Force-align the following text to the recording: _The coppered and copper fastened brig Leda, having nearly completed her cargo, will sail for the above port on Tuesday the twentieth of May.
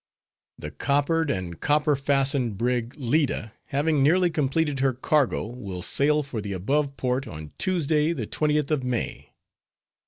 _The 0.59 0.75
coppered 0.75 1.29
and 1.29 1.59
copper 1.59 1.95
fastened 1.95 2.57
brig 2.57 2.95
Leda, 2.97 3.53
having 3.65 4.01
nearly 4.01 4.31
completed 4.31 4.79
her 4.79 4.93
cargo, 4.93 5.45
will 5.45 5.83
sail 5.83 6.23
for 6.23 6.41
the 6.41 6.53
above 6.53 6.97
port 6.97 7.27
on 7.27 7.51
Tuesday 7.59 8.11
the 8.11 8.25
twentieth 8.25 8.71
of 8.71 8.83
May. 8.83 9.29